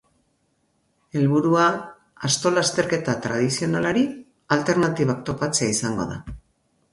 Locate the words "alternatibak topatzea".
4.57-5.77